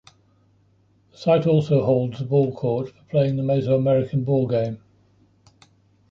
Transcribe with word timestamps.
The 1.11 1.17
site 1.19 1.45
also 1.45 1.85
holds 1.85 2.19
a 2.21 2.25
ballcourt 2.25 2.87
for 2.89 3.03
playing 3.11 3.35
the 3.35 3.43
Mesoamerican 3.43 4.25
ballgame. 4.25 4.79